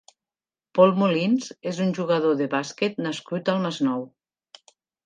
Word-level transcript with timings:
Pol 0.79 0.93
Molins 1.01 1.51
és 1.73 1.83
un 1.85 1.93
jugador 1.99 2.35
de 2.41 2.49
bàsquet 2.57 3.01
nascut 3.09 3.55
al 3.55 3.65
Masnou. 3.69 4.07